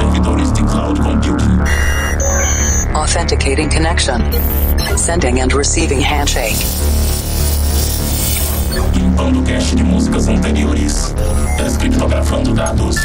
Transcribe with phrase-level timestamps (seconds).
[0.00, 1.60] servidores de cloud computing.
[2.94, 4.20] Authenticating connection.
[4.96, 6.56] Sending and receiving handshake.
[8.94, 11.14] Limpando cache de músicas anteriores.
[11.58, 12.96] Descriptografando dados.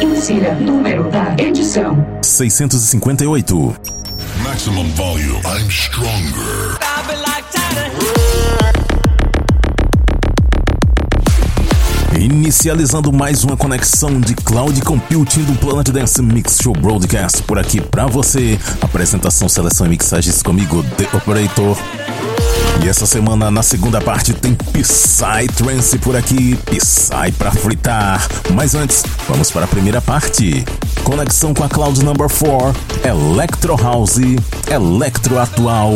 [0.00, 1.96] Insira número da edição.
[2.22, 3.76] 658.
[4.42, 5.40] Maximum volume.
[5.44, 6.78] I'm stronger.
[12.46, 17.80] Inicializando mais uma conexão de cloud computing do Planet Dance Mix Show Broadcast por aqui
[17.80, 18.56] pra você.
[18.80, 21.76] Apresentação, seleção e mixagens comigo, The Operator.
[22.84, 28.24] E essa semana, na segunda parte, tem Psy Trance por aqui, Psy pra fritar.
[28.54, 30.64] Mas antes, vamos para a primeira parte.
[31.02, 34.20] Conexão com a Cloud Number 4, Electro House,
[34.70, 35.94] Electro Atual.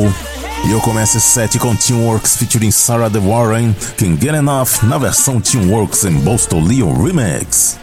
[0.66, 4.98] E eu começo esse set com Teamworks featuring Sarah The Warren, Can Get Enough, na
[4.98, 7.78] versão Teamworks em Boston Leo Remix.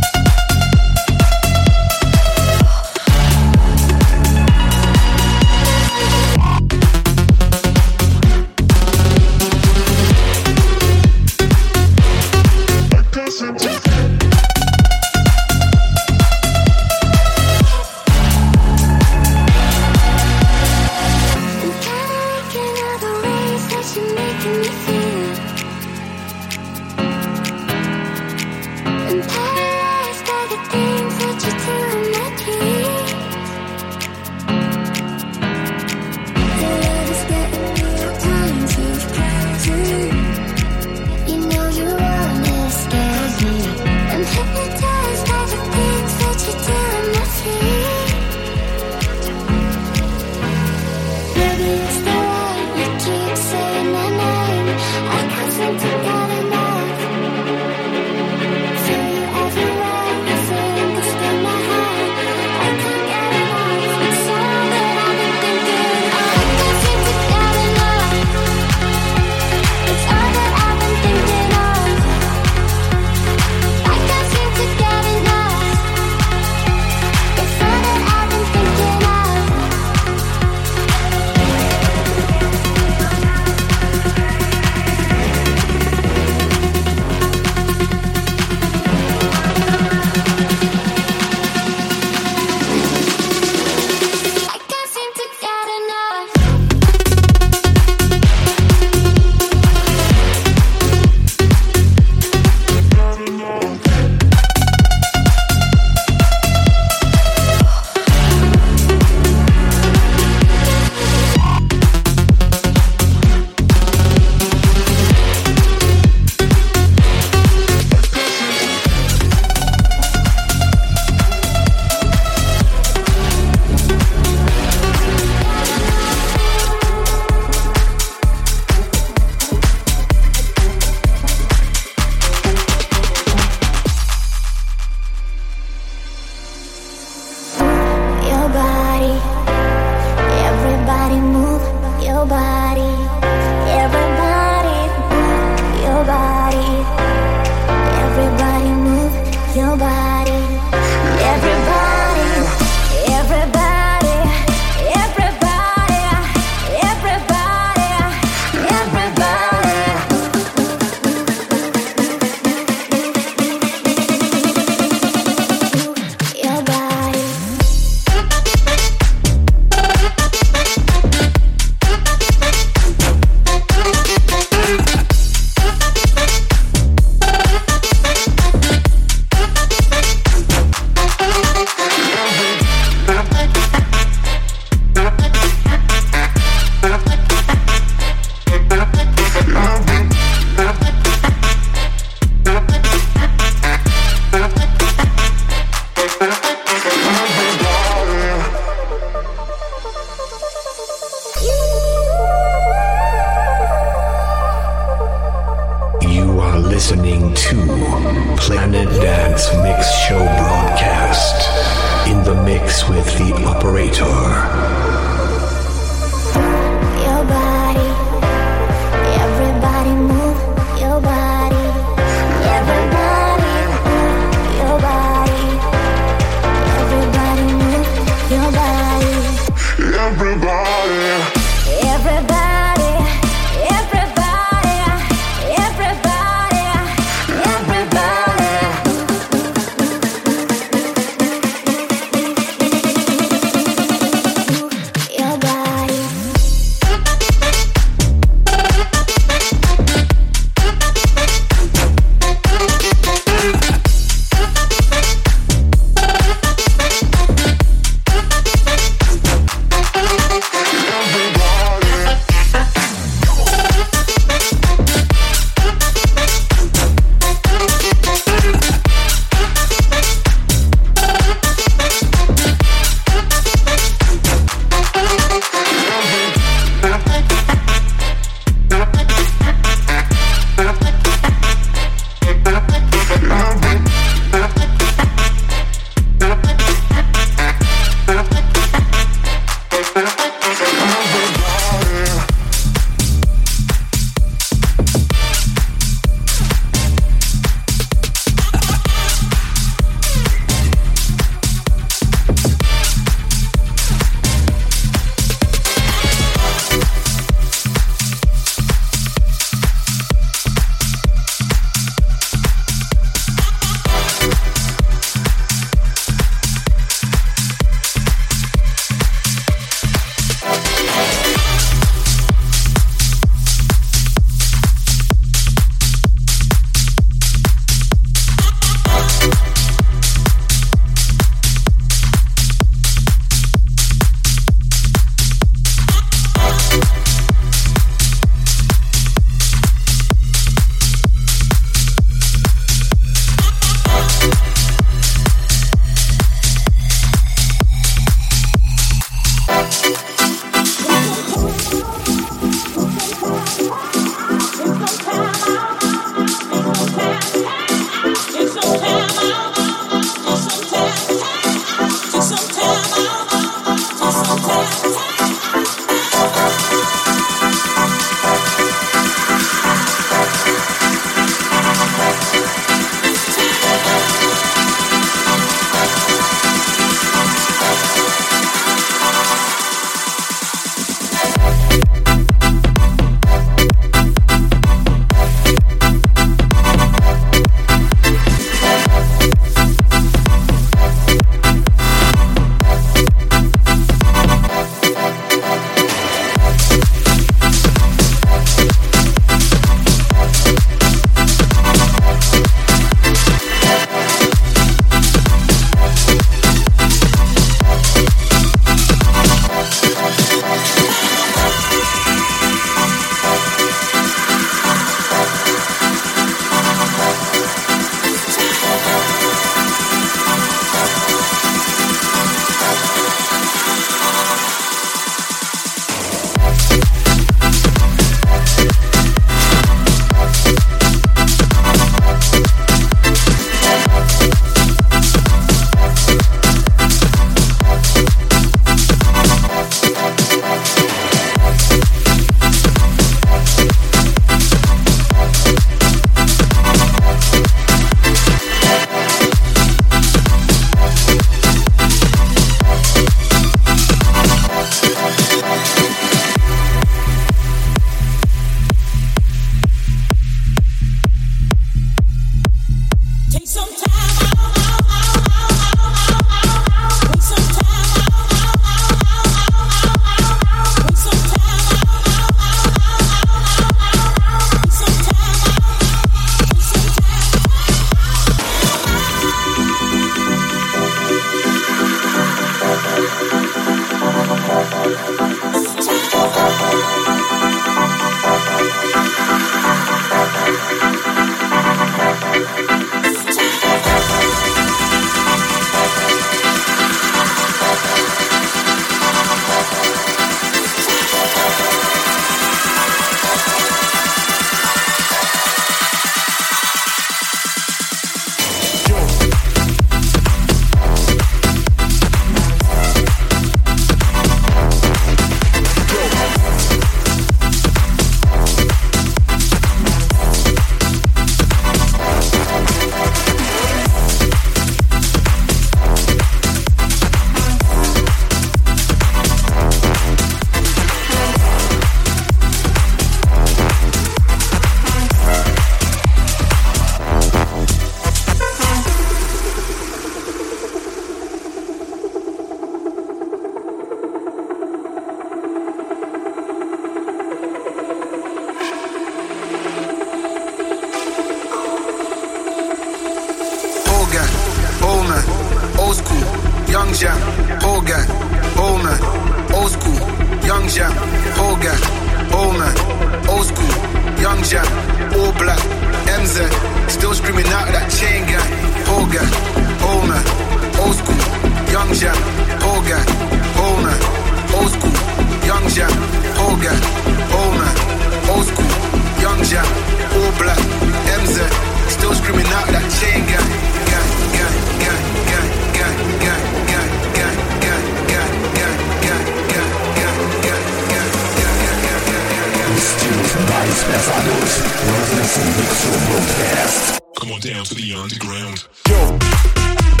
[593.61, 594.53] eyes past others,
[594.87, 597.01] worldness and mix your broadcast.
[597.19, 598.65] Come on down to the underground.
[598.89, 600.00] Yo.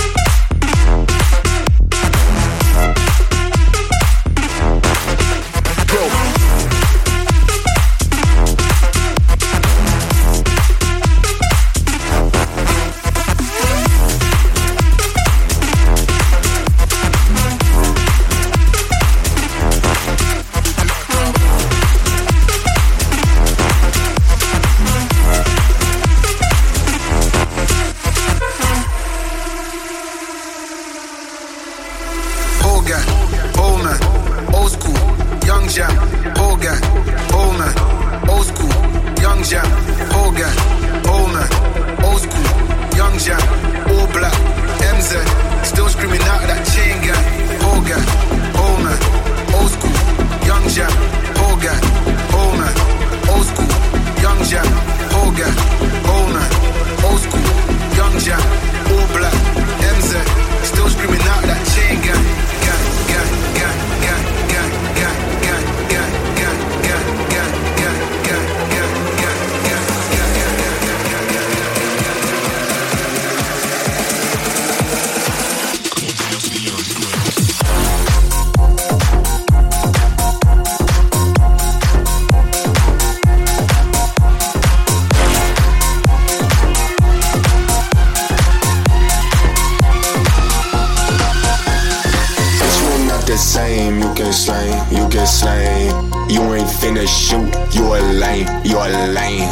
[96.91, 97.75] Finna shoot.
[97.75, 99.49] You a lame, you a lame.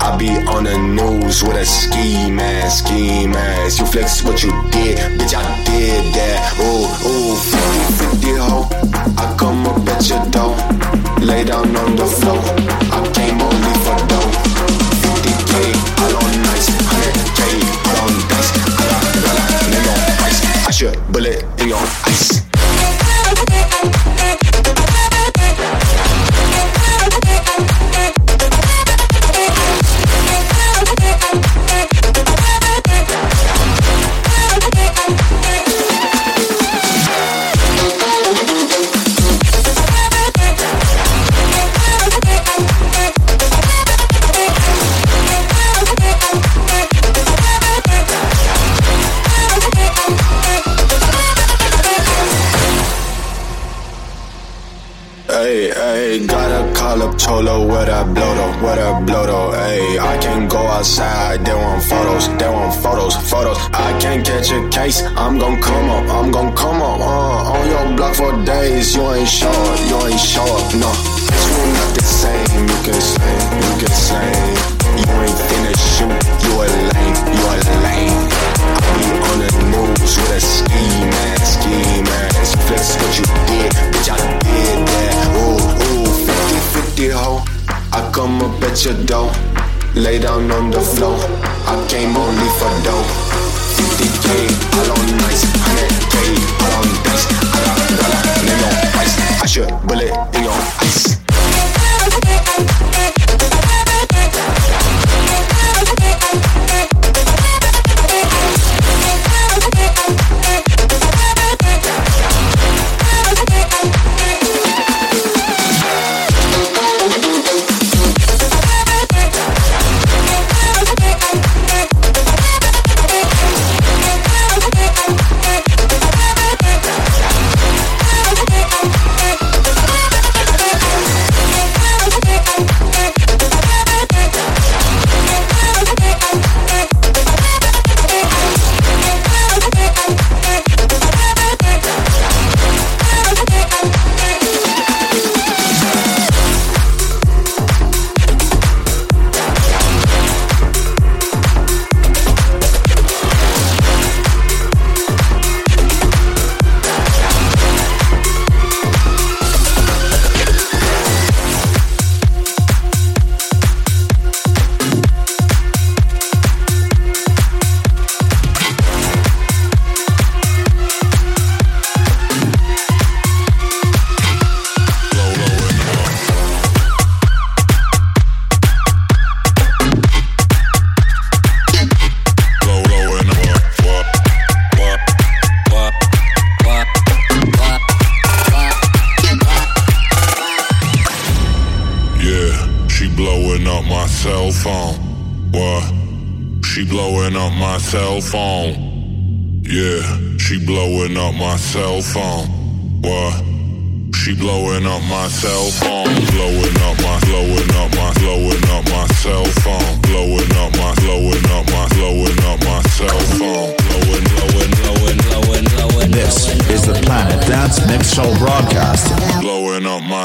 [0.00, 3.80] I be on the news with a ski mask, ski mask.
[3.80, 5.34] You flex what you did, bitch.
[5.34, 6.58] I did that.
[6.60, 8.68] Ooh, ooh, 50 50 ho.
[9.16, 10.54] I come up at your door,
[11.24, 12.40] lay down on the floor.
[12.92, 14.30] I came only for dough.
[15.04, 15.52] 50k,
[16.02, 16.68] all on nice.
[16.68, 17.40] 100k,
[17.88, 18.50] all on dice.
[18.60, 20.40] I got dollar, name on price.
[20.68, 22.44] I should bullet in your ice.
[57.34, 59.54] Call up Cholo with a blodo, with a blodo.
[59.54, 63.58] Hey, I can't go outside, they want photos, they want photos, photos.
[63.72, 67.00] I can't catch a case, I'm gon' come up, I'm gon' come up.
[67.00, 70.90] Uh, on your block for days, you ain't show up, you ain't show up, no.
[71.26, 74.74] Bitch, we not the same, you can slay, you can slay.
[75.00, 78.22] You ain't finna shoot, you a lame, you a lame.
[78.74, 82.58] I be on the news with a ski mask, ski mask.
[82.66, 85.14] Flex what you did, bitch, I did that.
[85.34, 85.83] Ooh, ooh,
[87.04, 87.44] 50 50 ho.
[87.92, 89.30] I come up at your door,
[89.94, 91.16] lay down on the floor.
[91.66, 93.04] I came only for dough.
[93.76, 94.28] 50k,
[94.74, 96.16] all on nice, 100k,
[96.62, 97.26] all on dice.
[97.52, 99.14] I got dollar, name on price.
[99.42, 101.13] I should bullet in your ice.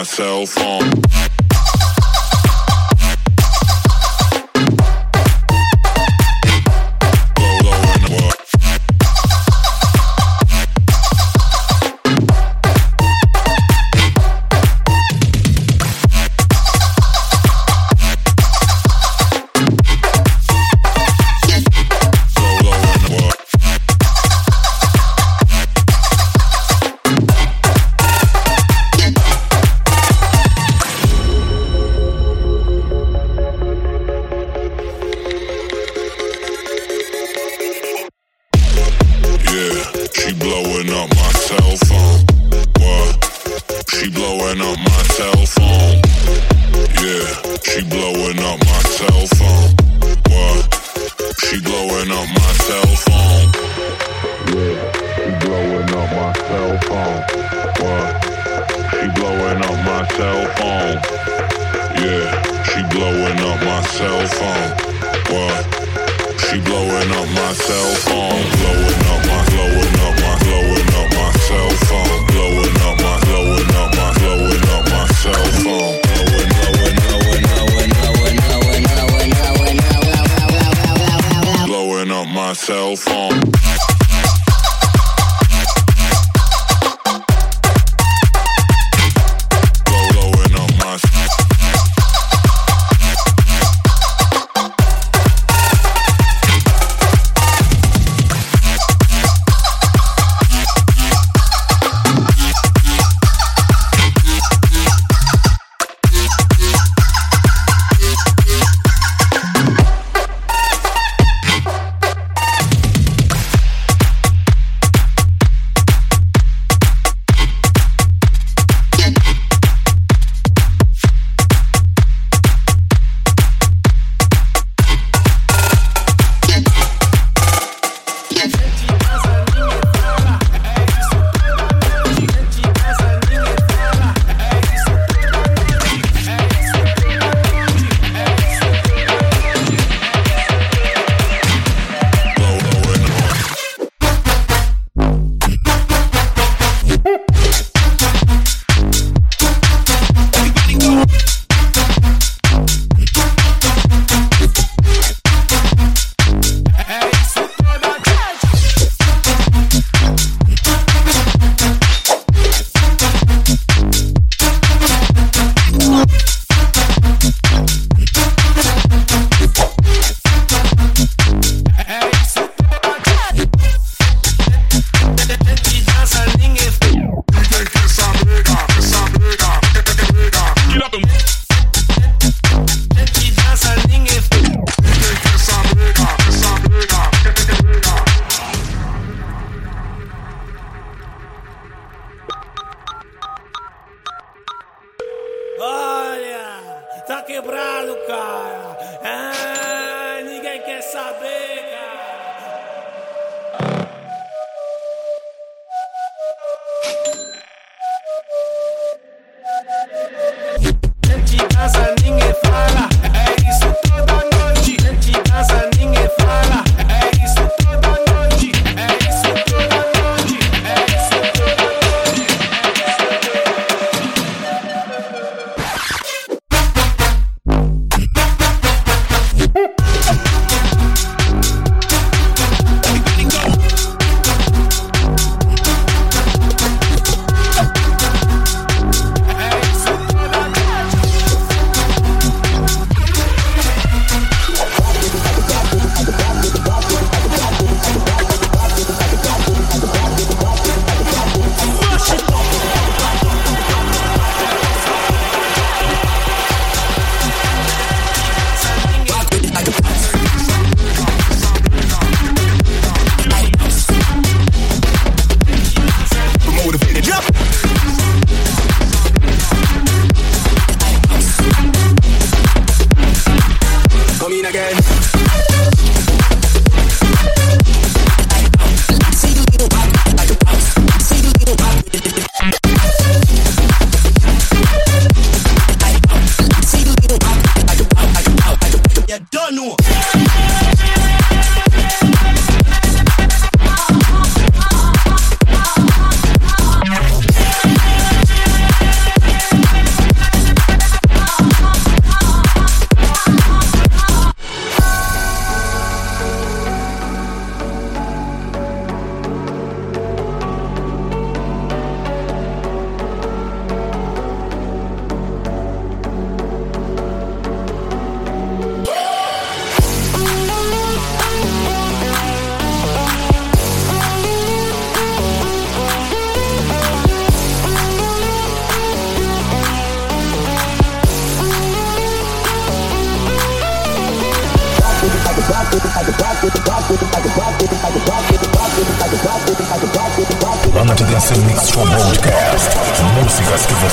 [0.10, 1.29] Cell phone.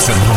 [0.07, 0.36] San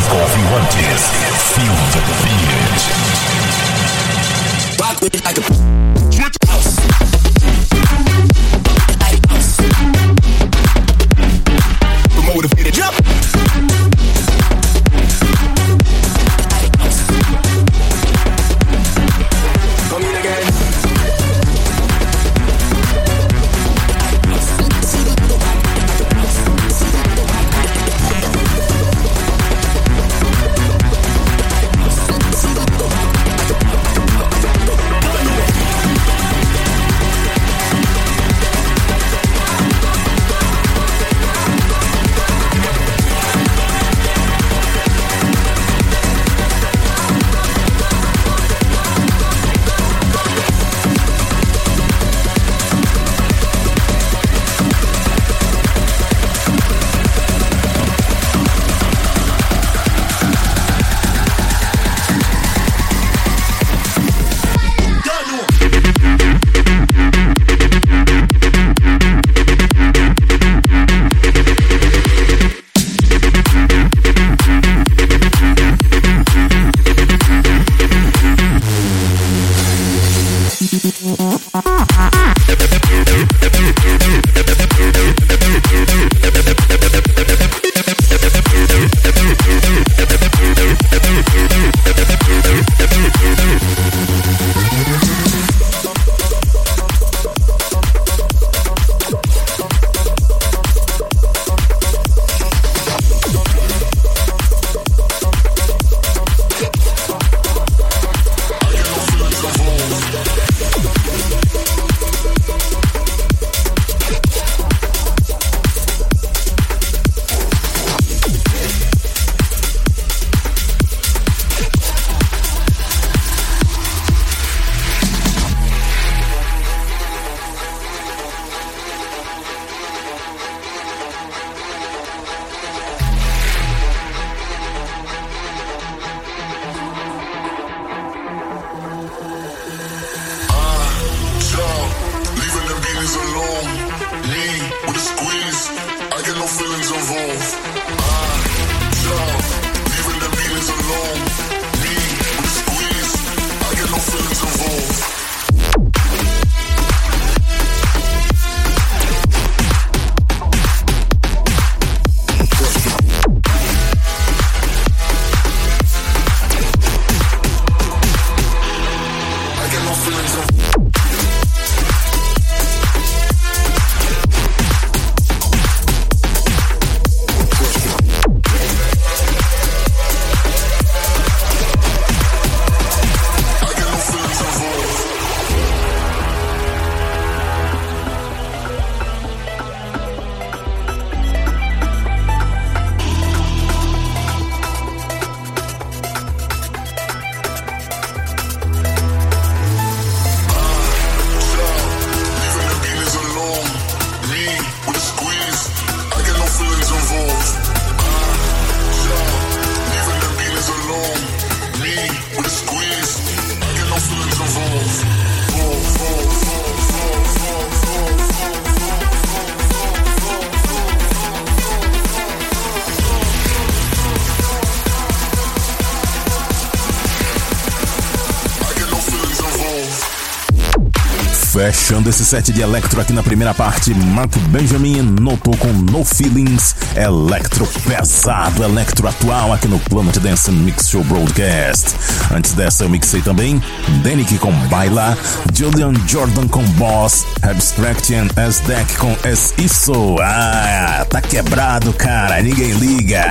[232.10, 236.76] Fechando esse set de electro aqui na primeira parte, Mark Benjamin notou com No Feelings,
[236.95, 241.95] electro pesado, electro atual aqui no Planet Dance Mix Show Broadcast.
[242.32, 243.62] Antes dessa eu mixei também
[244.04, 245.17] Danik com Baila,
[245.54, 250.16] Julian Jordan com Boss, Abstraction S-Deck com S Isso.
[250.22, 253.28] Ah, tá quebrado, cara, ninguém liga.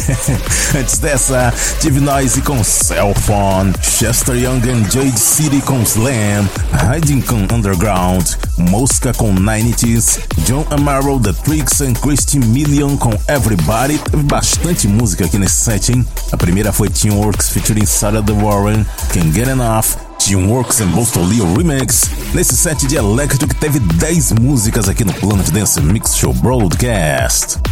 [0.78, 7.22] Antes dessa, tive Noise com Cell Phone, Chester Young and Jade City com Slam, Hiding
[7.22, 8.26] com Underground,
[8.58, 13.98] Mosca com Nineties, John Amaro, The Tricks and Christy Million com Everybody.
[13.98, 16.06] Teve bastante música aqui nesse set, hein?
[16.30, 20.92] A primeira foi Teamworks featuring Sarah The Warren, Can't Get Enough, Teamworks and
[21.28, 22.10] Leo Remix.
[22.34, 27.65] Nesse set de Electro que teve 10 músicas aqui no Planet Dance Mix Show Broadcast.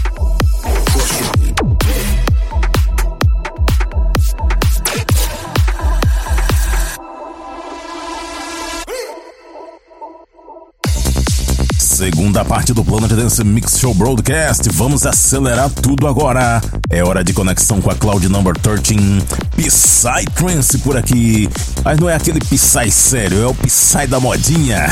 [12.34, 14.68] Segunda parte do Planet Dance Mix Show Broadcast.
[14.72, 16.60] Vamos acelerar tudo agora.
[16.90, 19.22] É hora de conexão com a Cloud Number 13.
[19.56, 21.48] Psytrance por aqui.
[21.84, 24.84] Mas não é aquele Psy sério, é o Psy da modinha.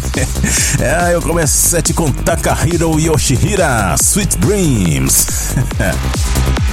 [0.80, 5.26] é, eu começo set com Takahiro Yoshihira, Sweet Dreams.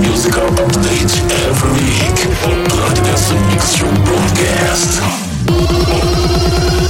[0.00, 1.14] musical update
[1.48, 2.18] every week.
[2.68, 5.29] Platinum Mixture Broadcast.
[5.60, 6.89] ああ!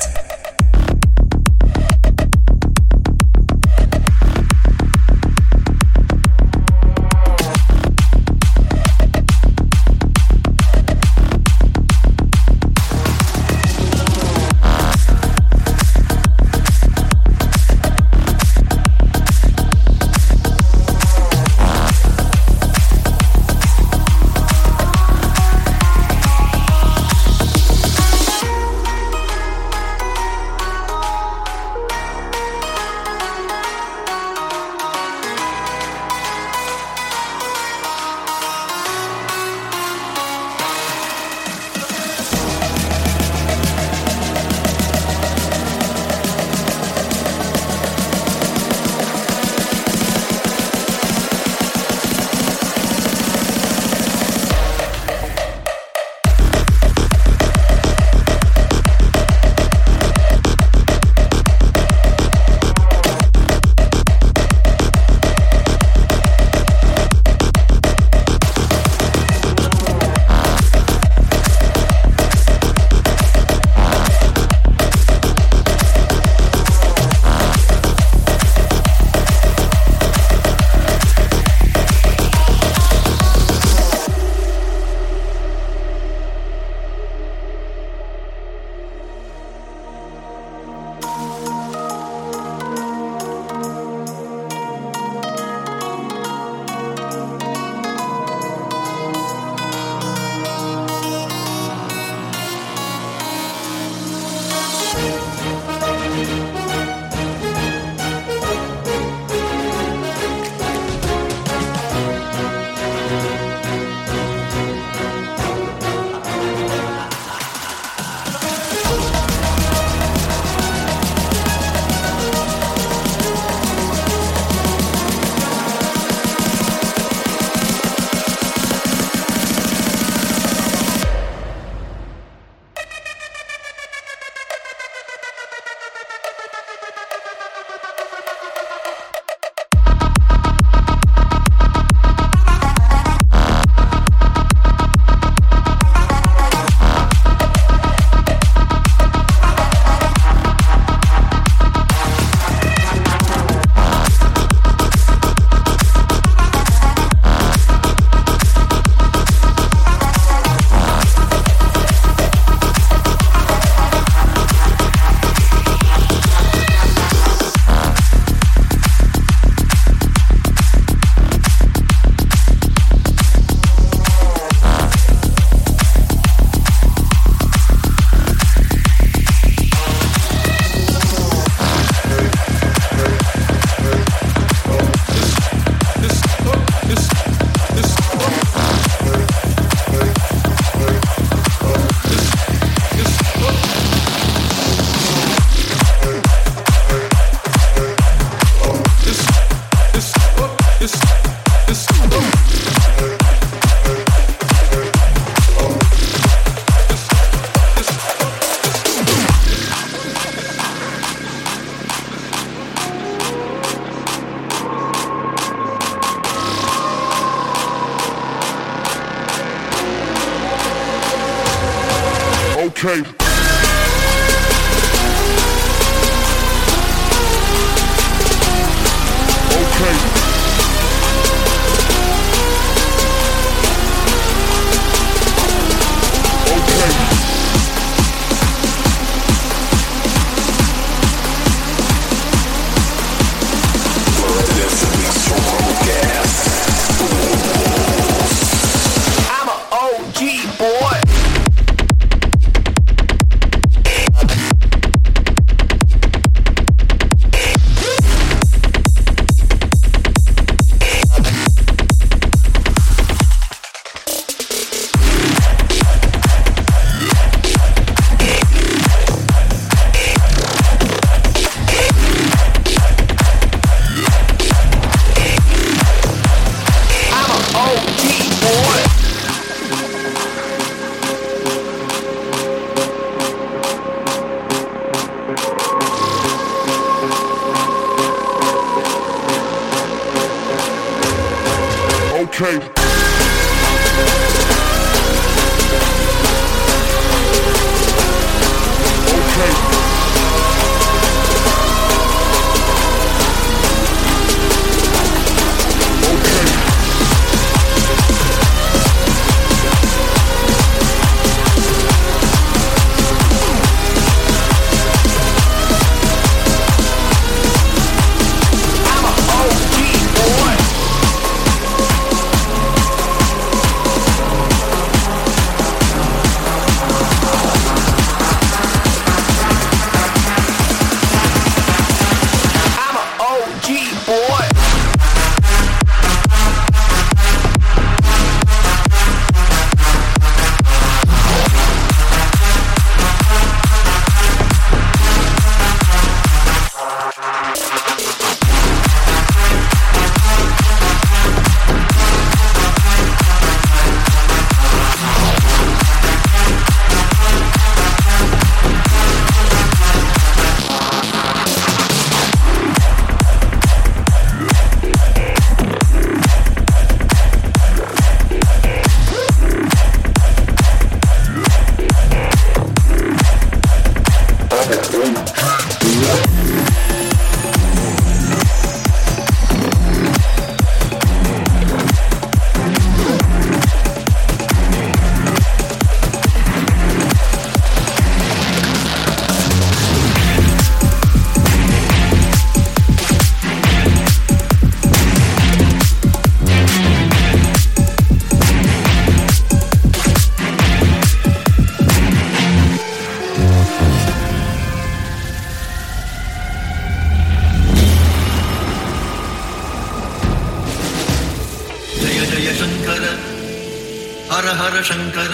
[414.91, 415.33] शङ्कर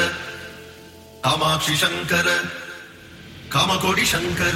[1.26, 2.28] कामाक्षी शङ्कर
[3.53, 4.55] कामकोडि Shankar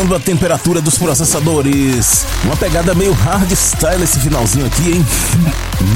[0.00, 2.24] Aumentando a temperatura dos processadores.
[2.44, 5.06] Uma pegada meio hardstyle esse finalzinho aqui, hein?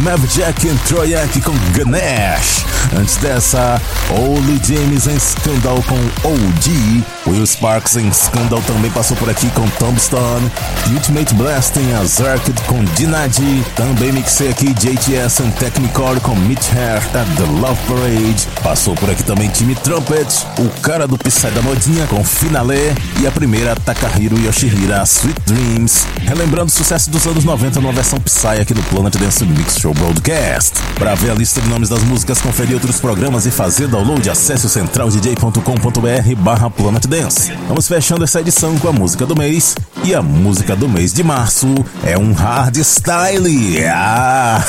[0.03, 2.65] Mavjack entrou aqui com Ganesh.
[2.99, 3.81] Antes dessa,
[4.11, 7.05] Oli James em Scandal com OG.
[7.27, 10.51] Will Sparks em Scandal também passou por aqui com Tombstone.
[10.93, 13.65] Ultimate Blast em Azarked com Dinadi.
[13.77, 18.49] Também mixei aqui JTS em Technicore com Mitch Hare at The Love Parade.
[18.63, 22.95] Passou por aqui também Time Trumpet, o cara do Psy da modinha com Finale.
[23.21, 26.07] E a primeira, Takahiro Yoshihira, Sweet Dreams.
[26.23, 29.95] Relembrando o sucesso dos anos 90 numa versão Psy aqui no Planet Dance Mix Show
[29.95, 30.75] Broadcast.
[30.99, 34.67] Para ver a lista de nomes das músicas, conferir outros programas e fazer download, acesse
[34.67, 37.53] o centraldj.com.br barra Planet Dance.
[37.69, 39.75] Vamos fechando essa edição com a música do mês.
[40.05, 41.67] E a música do mês de março
[42.03, 43.79] é um hardstyle.
[43.87, 44.63] Ah!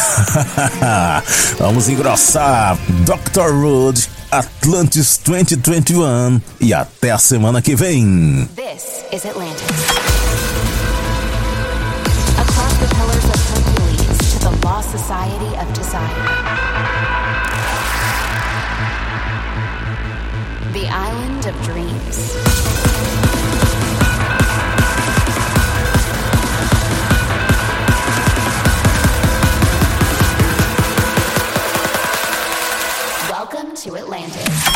[1.60, 3.52] Vamos engrossar Dr.
[3.52, 8.50] Rude, Atlantis 2021 e até a semana que vem.
[8.56, 10.15] This is Atlantis.
[14.86, 16.26] Society of Desire.
[20.74, 22.34] The Island of Dreams.
[33.30, 34.75] Welcome to Atlantis.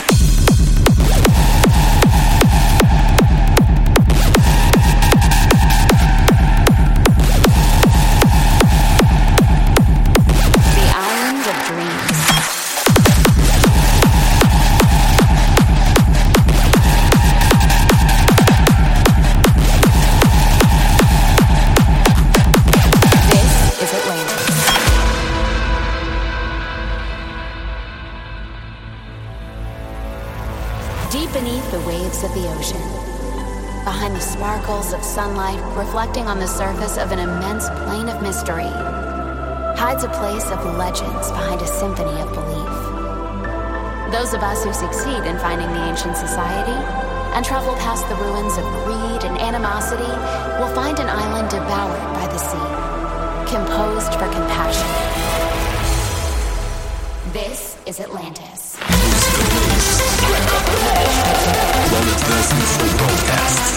[34.69, 38.69] Sparkles of sunlight reflecting on the surface of an immense plain of mystery,
[39.73, 42.69] hides a place of legends behind a symphony of belief.
[44.13, 46.77] Those of us who succeed in finding the ancient society
[47.33, 50.13] and travel past the ruins of greed and animosity
[50.61, 52.69] will find an island devoured by the sea,
[53.49, 54.89] composed for compassion.
[57.33, 58.77] This is Atlantis.
[61.87, 63.69] Planet Dance Show Broadcast.